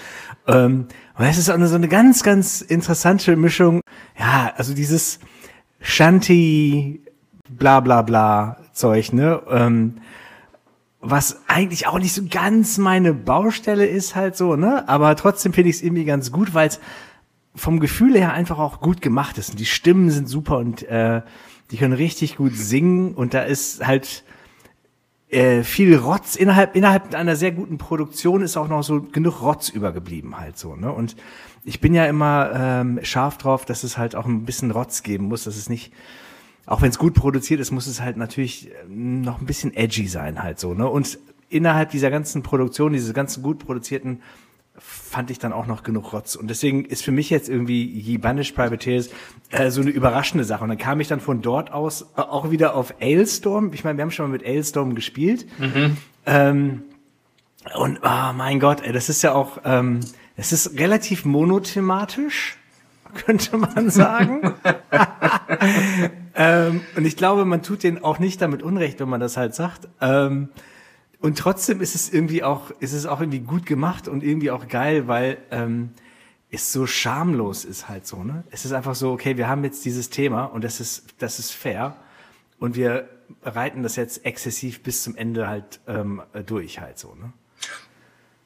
[0.47, 0.87] Ähm,
[1.19, 3.81] und es ist auch eine, so eine ganz, ganz interessante Mischung.
[4.19, 5.19] Ja, also dieses
[5.81, 7.03] Shanty,
[7.49, 9.43] bla bla bla Zeug, ne.
[9.51, 9.97] Ähm,
[11.01, 14.89] was eigentlich auch nicht so ganz meine Baustelle ist halt so, ne.
[14.89, 16.81] Aber trotzdem finde ich es irgendwie ganz gut, weil es
[17.57, 19.51] vom Gefühl her einfach auch gut gemacht ist.
[19.51, 21.23] Und die Stimmen sind super und äh,
[21.71, 24.25] die können richtig gut singen und da ist halt
[25.31, 29.69] äh, viel Rotz innerhalb innerhalb einer sehr guten Produktion ist auch noch so genug Rotz
[29.69, 30.93] übergeblieben halt so ne?
[30.93, 31.17] Und
[31.65, 35.27] ich bin ja immer ähm, scharf drauf, dass es halt auch ein bisschen Rotz geben
[35.27, 35.93] muss, dass es nicht
[36.67, 40.09] auch wenn es gut produziert ist, muss es halt natürlich ähm, noch ein bisschen edgy
[40.09, 40.89] sein halt so ne?
[40.89, 44.23] Und innerhalb dieser ganzen Produktion, dieses ganzen gut produzierten
[44.81, 46.35] fand ich dann auch noch genug Rotz.
[46.37, 49.11] Und deswegen ist für mich jetzt irgendwie Ye Banished Privateers
[49.51, 50.63] äh, so eine überraschende Sache.
[50.65, 53.73] Und dann kam ich dann von dort aus äh, auch wieder auf Ailstorm.
[53.73, 55.47] Ich meine, wir haben schon mal mit Ailstorm gespielt.
[55.59, 55.97] Mhm.
[56.27, 56.83] Ähm,
[57.75, 60.01] und oh mein Gott, ey, das ist ja auch, ähm,
[60.37, 62.57] es ist relativ monothematisch,
[63.27, 64.55] könnte man sagen.
[66.35, 69.55] ähm, und ich glaube, man tut denen auch nicht damit Unrecht, wenn man das halt
[69.55, 69.89] sagt.
[70.01, 70.49] Ähm,
[71.21, 74.69] und trotzdem ist es irgendwie auch, ist es auch irgendwie gut gemacht und irgendwie auch
[74.69, 75.91] geil, weil ähm,
[76.51, 78.45] es so schamlos ist halt so, ne?
[78.51, 81.53] Es ist einfach so, okay, wir haben jetzt dieses Thema und das ist, das ist
[81.53, 81.97] fair
[82.59, 83.09] und wir
[83.43, 87.33] reiten das jetzt exzessiv bis zum Ende halt ähm, durch halt so, ne?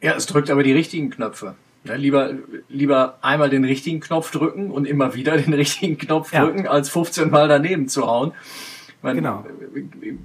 [0.00, 1.54] Ja, es drückt aber die richtigen Knöpfe.
[1.84, 2.34] Ja, lieber,
[2.68, 6.44] lieber einmal den richtigen Knopf drücken und immer wieder den richtigen Knopf ja.
[6.44, 8.32] drücken, als 15 Mal daneben zu hauen.
[9.04, 9.44] Man genau.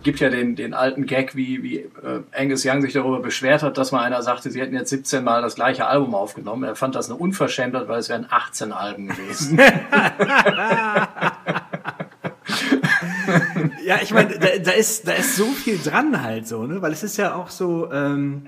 [0.03, 3.77] gibt ja den, den alten Gag, wie, wie äh, Angus Young sich darüber beschwert hat,
[3.77, 6.63] dass mal einer sagte, sie hätten jetzt 17 Mal das gleiche Album aufgenommen.
[6.63, 9.59] Er fand das eine Unverschämtheit, weil es wären 18 Alben gewesen.
[13.83, 16.81] ja, ich meine, da, da, ist, da ist so viel dran halt so, ne?
[16.81, 18.47] Weil es ist ja auch so, ähm,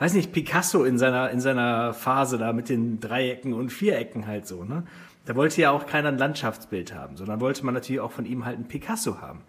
[0.00, 4.46] weiß nicht, Picasso in seiner, in seiner Phase da mit den Dreiecken und Vierecken halt
[4.46, 4.82] so, ne?
[5.24, 8.44] Da wollte ja auch keiner ein Landschaftsbild haben, sondern wollte man natürlich auch von ihm
[8.44, 9.40] halt ein Picasso haben.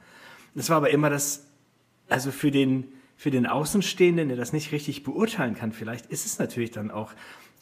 [0.56, 1.48] Das war aber immer das,
[2.10, 2.86] also für den,
[3.18, 7.12] für den Außenstehenden, der das nicht richtig beurteilen kann, vielleicht ist es natürlich dann auch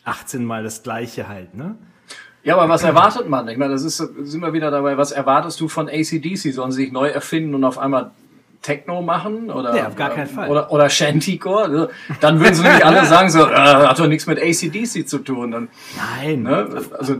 [0.03, 1.75] 18 Mal das Gleiche halt, ne?
[2.43, 3.47] Ja, aber was erwartet man?
[3.49, 6.51] Ich meine, das ist, sind wir wieder dabei, was erwartest du von ACDC?
[6.51, 8.11] Sollen sie sich neu erfinden und auf einmal
[8.61, 10.49] Techno machen oder ja, auf gar keinen Fall.
[10.49, 11.87] oder oder Shantycore, also,
[12.19, 15.51] dann würden sie nämlich alle sagen so, äh, hat doch nichts mit ACDC zu tun.
[15.51, 16.43] Dann, Nein.
[16.43, 16.67] Ne?
[16.97, 17.17] Also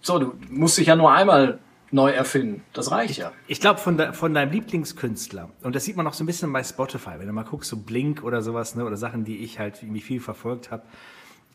[0.00, 1.58] so, du musst dich ja nur einmal
[1.94, 2.62] neu erfinden.
[2.72, 3.32] Das reicht ja.
[3.46, 6.52] Ich glaube, von, de, von deinem Lieblingskünstler, und das sieht man auch so ein bisschen
[6.52, 9.60] bei Spotify, wenn du mal guckst, so Blink oder sowas, ne, oder Sachen, die ich
[9.60, 10.82] halt irgendwie viel verfolgt habe.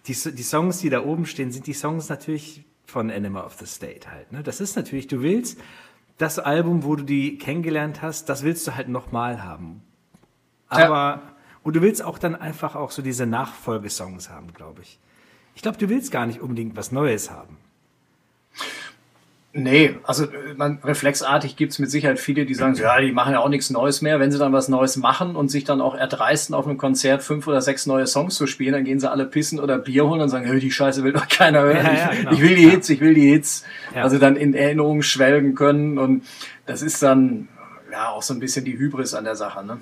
[0.08, 3.66] Die, die Songs, die da oben stehen, sind die Songs natürlich von Animal of the
[3.66, 4.32] State halt.
[4.32, 4.42] Ne?
[4.42, 5.60] Das ist natürlich, du willst
[6.18, 9.84] das Album, wo du die kennengelernt hast, das willst du halt nochmal haben.
[10.70, 11.22] Aber, ja.
[11.64, 15.00] und du willst auch dann einfach auch so diese Nachfolgesongs haben, glaube ich.
[15.54, 17.58] Ich glaube, du willst gar nicht unbedingt was Neues haben.
[19.52, 23.50] Nee, also man, reflexartig gibt's mit Sicherheit viele, die sagen, ja, die machen ja auch
[23.50, 24.20] nichts Neues mehr.
[24.20, 27.48] Wenn sie dann was Neues machen und sich dann auch erdreisten, auf einem Konzert fünf
[27.48, 30.30] oder sechs neue Songs zu spielen, dann gehen sie alle pissen oder Bier holen und
[30.30, 31.84] sagen, hey, die Scheiße will doch keiner hören.
[31.84, 32.32] Ja, ja, genau.
[32.32, 33.66] ich, ich, will die Hits, ich will die Hits.
[33.96, 34.04] Ja.
[34.04, 36.26] Also dann in Erinnerungen schwelgen können und
[36.68, 37.48] das ist dann
[37.92, 39.78] ja auch so ein bisschen die Hybris an der Sache, ne?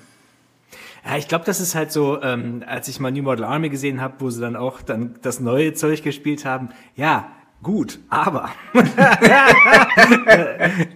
[1.04, 4.00] Ja, ich glaube, das ist halt so, ähm, als ich mal New Model Army gesehen
[4.00, 6.70] habe, wo sie dann auch dann das neue Zeug gespielt haben.
[6.96, 7.30] Ja,
[7.62, 8.50] gut, aber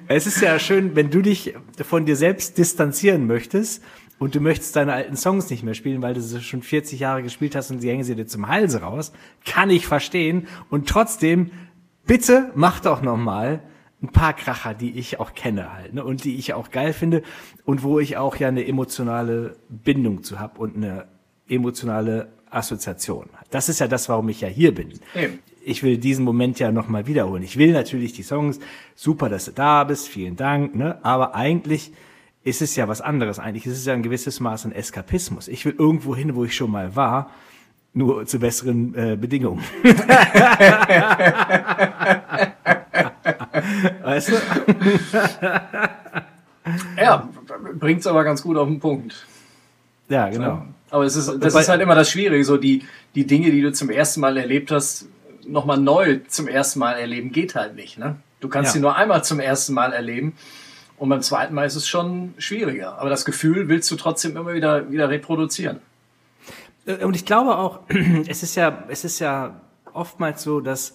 [0.09, 3.83] es ist ja schön, wenn du dich von dir selbst distanzieren möchtest
[4.18, 7.22] und du möchtest deine alten Songs nicht mehr spielen, weil du sie schon 40 Jahre
[7.22, 9.12] gespielt hast und sie hängen sie dir zum Halse raus,
[9.44, 10.46] kann ich verstehen.
[10.70, 11.51] Und trotzdem,
[12.07, 13.62] bitte mach doch noch mal
[14.03, 16.05] ein paar Kracher, die ich auch kenne halt, ne?
[16.05, 17.22] und die ich auch geil finde
[17.64, 21.07] und wo ich auch ja eine emotionale Bindung zu hab und eine
[21.48, 23.29] emotionale Assoziation.
[23.51, 24.92] Das ist ja das, warum ich ja hier bin.
[25.14, 25.38] Eben.
[25.64, 27.42] Ich will diesen Moment ja nochmal wiederholen.
[27.42, 28.59] Ich will natürlich die Songs,
[28.94, 30.98] super, dass du da bist, vielen Dank, ne?
[31.03, 31.92] aber eigentlich
[32.44, 33.38] ist es ja was anderes.
[33.38, 35.46] Eigentlich ist es ja ein gewisses Maß an Eskapismus.
[35.48, 37.31] Ich will irgendwo hin, wo ich schon mal war,
[37.94, 39.62] nur zu besseren äh, Bedingungen.
[44.03, 44.33] weißt du?
[46.96, 47.29] ja,
[47.79, 49.27] bringt's aber ganz gut auf den Punkt.
[50.09, 50.66] Ja, genau.
[50.90, 52.83] Aber es ist, das ist halt immer das Schwierige, so die,
[53.14, 55.07] die Dinge, die du zum ersten Mal erlebt hast,
[55.46, 58.16] nochmal neu zum ersten Mal erleben, geht halt nicht, ne?
[58.40, 58.72] Du kannst ja.
[58.74, 60.35] sie nur einmal zum ersten Mal erleben.
[60.98, 62.98] Und beim zweiten Mal ist es schon schwieriger.
[62.98, 65.81] Aber das Gefühl willst du trotzdem immer wieder, wieder reproduzieren.
[66.87, 67.81] Äh, und ich glaube auch,
[68.28, 69.61] es ist ja, es ist ja
[69.92, 70.94] oftmals so, dass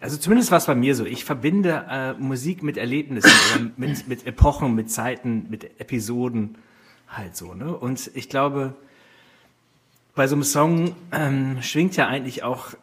[0.00, 1.04] also zumindest war es bei mir so.
[1.04, 6.56] Ich verbinde äh, Musik mit Erlebnissen oder mit, mit Epochen, mit Zeiten, mit Episoden
[7.08, 7.54] halt so.
[7.54, 7.74] Ne?
[7.74, 8.74] Und ich glaube,
[10.14, 12.74] bei so einem Song ähm, schwingt ja eigentlich auch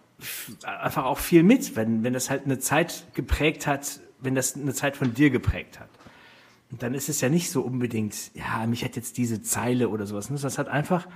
[0.64, 4.74] einfach auch viel mit, wenn, wenn das halt eine Zeit geprägt hat, wenn das eine
[4.74, 5.90] Zeit von dir geprägt hat.
[6.72, 10.06] Und dann ist es ja nicht so unbedingt, ja, mich hat jetzt diese Zeile oder
[10.06, 10.30] sowas.
[10.30, 10.38] Ne?
[10.42, 11.08] Das hat einfach,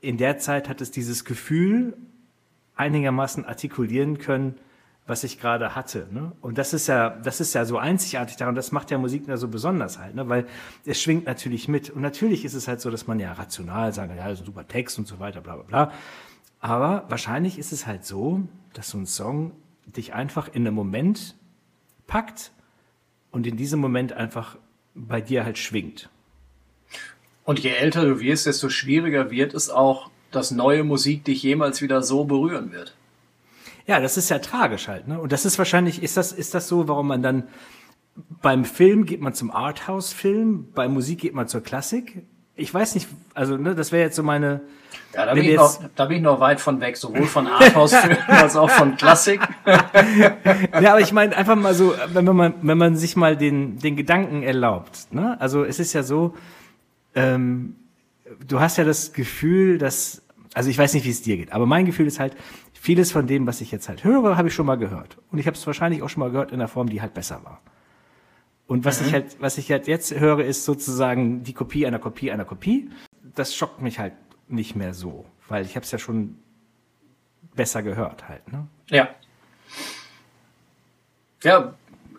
[0.00, 1.96] in der Zeit hat es dieses Gefühl
[2.76, 4.54] einigermaßen artikulieren können,
[5.06, 6.06] was ich gerade hatte.
[6.10, 6.32] Ne?
[6.40, 9.36] Und das ist ja, das ist ja so einzigartig daran, das macht ja Musik ja
[9.36, 10.28] so besonders halt, ne?
[10.28, 10.46] weil
[10.84, 11.90] es schwingt natürlich mit.
[11.90, 14.46] Und natürlich ist es halt so, dass man ja rational sagt, ja, das ist ein
[14.46, 15.92] super Text und so weiter, bla bla bla.
[16.60, 18.42] Aber wahrscheinlich ist es halt so,
[18.72, 19.52] dass so ein Song
[19.86, 21.36] dich einfach in einem Moment
[22.06, 22.52] packt
[23.30, 24.56] und in diesem Moment einfach
[24.94, 26.08] bei dir halt schwingt.
[27.44, 31.80] Und je älter du wirst, desto schwieriger wird es auch, dass neue Musik dich jemals
[31.80, 32.94] wieder so berühren wird.
[33.86, 35.18] Ja, das ist ja tragisch halt, ne?
[35.18, 37.48] Und das ist wahrscheinlich, ist das, ist das so, warum man dann
[38.42, 42.26] beim Film geht man zum Arthouse-Film, bei Musik geht man zur Klassik?
[42.58, 44.60] Ich weiß nicht, also ne, das wäre jetzt so meine.
[45.14, 48.18] Ja, da bin, ich noch, da bin ich noch weit von weg, sowohl von Arthouse-Filmen
[48.26, 49.40] als auch von Klassik.
[49.66, 53.96] ja, aber ich meine einfach mal so, wenn man, wenn man sich mal den, den
[53.96, 55.06] Gedanken erlaubt.
[55.12, 55.40] Ne?
[55.40, 56.34] Also es ist ja so,
[57.14, 57.76] ähm,
[58.46, 61.64] du hast ja das Gefühl, dass, also ich weiß nicht, wie es dir geht, aber
[61.64, 62.36] mein Gefühl ist halt,
[62.74, 65.18] vieles von dem, was ich jetzt halt höre, habe ich schon mal gehört.
[65.30, 67.40] Und ich habe es wahrscheinlich auch schon mal gehört in einer Form, die halt besser
[67.44, 67.60] war.
[68.68, 69.06] Und was mhm.
[69.06, 72.90] ich halt, was ich halt jetzt höre, ist sozusagen die Kopie einer Kopie einer Kopie.
[73.34, 74.12] Das schockt mich halt
[74.46, 76.36] nicht mehr so, weil ich habe es ja schon
[77.56, 78.52] besser gehört halt.
[78.52, 78.68] Ne?
[78.90, 79.08] Ja.
[81.42, 81.74] Ja,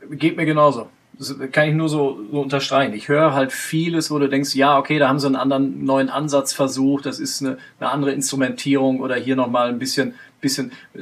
[0.09, 0.89] geht mir genauso.
[1.19, 2.93] Das kann ich nur so, so unterstreichen.
[2.93, 6.09] Ich höre halt vieles, wo du denkst, ja, okay, da haben sie einen anderen neuen
[6.09, 11.01] Ansatz versucht, das ist eine, eine andere Instrumentierung oder hier nochmal ein bisschen bisschen, äh,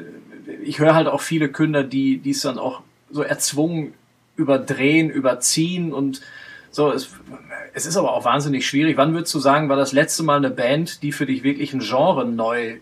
[0.64, 3.94] ich höre halt auch viele Künder, die die es dann auch so erzwungen
[4.38, 6.22] überdrehen, überziehen und
[6.72, 6.92] so.
[6.92, 7.10] Es,
[7.74, 8.96] es ist aber auch wahnsinnig schwierig.
[8.98, 11.80] Wann würdest du sagen, war das letzte Mal eine Band, die für dich wirklich ein
[11.80, 12.78] Genre neu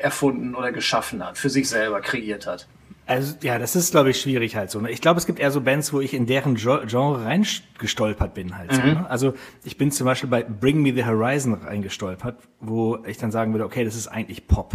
[0.00, 2.66] erfunden oder geschaffen hat, für sich selber kreiert hat?
[3.06, 4.80] Also ja, das ist, glaube ich, schwierig halt so.
[4.80, 4.90] Ne?
[4.90, 8.72] Ich glaube, es gibt eher so Bands, wo ich in deren Genre reingestolpert bin halt.
[8.72, 8.76] Mhm.
[8.76, 9.10] So, ne?
[9.10, 13.52] Also ich bin zum Beispiel bei Bring Me the Horizon reingestolpert, wo ich dann sagen
[13.52, 14.72] würde, okay, das ist eigentlich Pop.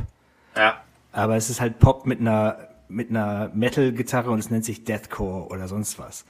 [0.56, 0.78] Ja.
[1.12, 5.48] Aber es ist halt Pop mit einer, mit einer Metal-Gitarre und es nennt sich Deathcore
[5.50, 6.26] oder sonst was.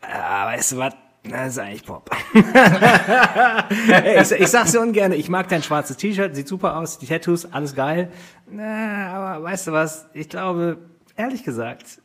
[0.00, 0.94] Aber weißt du was?
[1.30, 2.10] Das ist eigentlich Pop.
[2.34, 7.50] ich, ich sag's dir ungern, ich mag dein schwarzes T-Shirt, sieht super aus, die Tattoos,
[7.50, 8.12] alles geil.
[8.50, 10.06] Na, aber weißt du was?
[10.12, 10.76] Ich glaube,
[11.16, 12.02] ehrlich gesagt,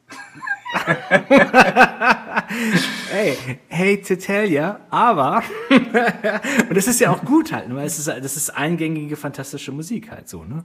[3.10, 3.36] hey,
[3.72, 8.08] hate to tell ya, aber und das ist ja auch gut halt, weil es ist,
[8.08, 10.64] das ist eingängige fantastische Musik halt so, ne?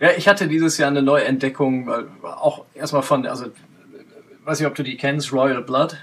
[0.00, 3.46] Ja, ich hatte dieses Jahr eine Neuentdeckung, äh, auch erstmal von, also
[4.44, 5.96] weiß nicht, ob du die kennst, Royal Blood.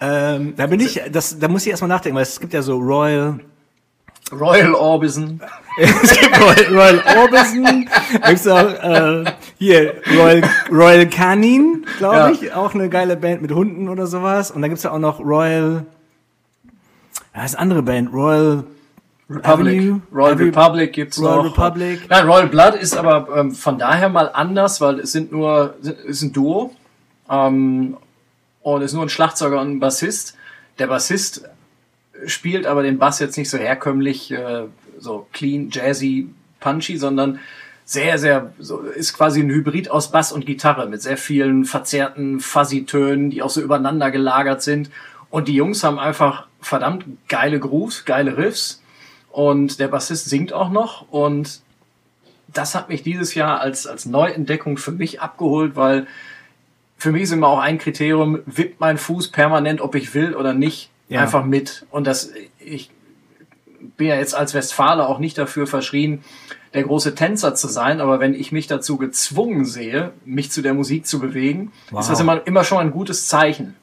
[0.00, 2.78] Ähm, da bin ich, das, da muss ich erstmal nachdenken, weil es gibt ja so
[2.78, 3.40] Royal
[4.32, 5.40] Royal Orbison.
[5.78, 7.88] es gibt Royal, Royal Orbison.
[8.26, 9.24] Gibt's auch, äh,
[9.58, 12.30] hier, Royal, Royal Canin, glaube Ja.
[12.30, 12.52] ich.
[12.52, 14.50] Auch eine geile Band mit Hunden oder sowas.
[14.50, 15.86] Und dann gibt's ja auch noch Royal,
[17.34, 18.64] ja, ist eine andere Band, Royal
[19.30, 19.78] Republic.
[19.78, 20.00] Avenue?
[20.12, 21.44] Royal Avenue- Republic gibt's Royal noch.
[21.58, 22.00] Republic.
[22.08, 25.88] Nein, Royal Blood ist aber ähm, von daher mal anders, weil es sind nur, es
[25.88, 26.72] ist ein Duo.
[27.30, 27.96] Ähm,
[28.62, 30.34] und es ist nur ein Schlagzeuger und ein Bassist.
[30.78, 31.48] Der Bassist
[32.26, 34.64] spielt aber den Bass jetzt nicht so herkömmlich, äh,
[34.98, 36.28] so clean, jazzy,
[36.60, 37.38] punchy, sondern
[37.84, 42.40] sehr, sehr, so, ist quasi ein Hybrid aus Bass und Gitarre mit sehr vielen verzerrten
[42.40, 44.90] Fuzzy-Tönen, die auch so übereinander gelagert sind.
[45.30, 48.82] Und die Jungs haben einfach verdammt geile Grooves, geile Riffs.
[49.30, 51.08] Und der Bassist singt auch noch.
[51.10, 51.60] Und
[52.48, 56.06] das hat mich dieses Jahr als, als Neuentdeckung für mich abgeholt, weil
[56.98, 60.52] für mich ist immer auch ein Kriterium, wippt mein Fuß permanent, ob ich will oder
[60.52, 61.22] nicht, Ja.
[61.22, 61.86] einfach mit.
[61.90, 62.90] Und das, ich
[63.96, 66.22] bin ja jetzt als Westfale auch nicht dafür verschrien,
[66.74, 70.74] der große Tänzer zu sein, aber wenn ich mich dazu gezwungen sehe, mich zu der
[70.74, 72.00] Musik zu bewegen, Wow.
[72.00, 73.74] ist das immer, immer schon ein gutes Zeichen.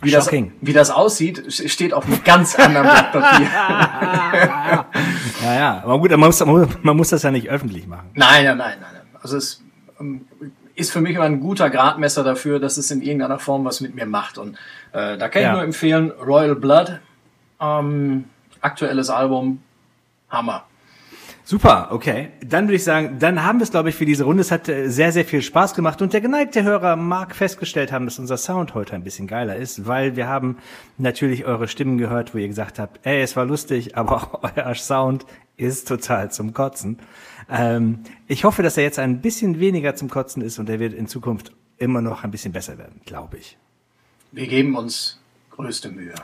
[0.00, 3.48] Wie das, wie das aussieht, steht auf einem ganz anderen Blatt Papier.
[5.42, 5.82] Ja, ja.
[5.84, 8.10] Aber gut, man muss, man muss das ja nicht öffentlich machen.
[8.14, 8.90] Nein, nein, nein, nein.
[8.92, 9.02] nein.
[9.20, 9.62] Also es
[10.00, 10.26] ähm,
[10.78, 13.94] ist für mich immer ein guter Gradmesser dafür, dass es in irgendeiner Form was mit
[13.94, 14.38] mir macht.
[14.38, 14.56] Und
[14.92, 15.48] äh, da kann Ja.
[15.48, 17.00] ich nur empfehlen, Royal Blood,
[17.60, 18.24] ähm,
[18.60, 19.60] aktuelles Album,
[20.30, 20.64] Hammer.
[21.44, 22.28] Super, okay.
[22.44, 24.42] Dann würde ich sagen, dann haben wir es, glaube ich, für diese Runde.
[24.42, 28.04] Es hat äh, sehr, sehr viel Spaß gemacht und der geneigte Hörer mag festgestellt haben,
[28.04, 30.58] dass unser Sound heute ein bisschen geiler ist, weil wir haben
[30.98, 35.24] natürlich eure Stimmen gehört, wo ihr gesagt habt, ey, es war lustig, aber euer Sound
[35.56, 36.98] ist total zum Kotzen.
[37.50, 40.92] Ähm, ich hoffe, dass er jetzt ein bisschen weniger zum Kotzen ist und er wird
[40.92, 43.56] in Zukunft immer noch ein bisschen besser werden, glaube ich.
[44.32, 46.14] Wir geben uns größte Mühe.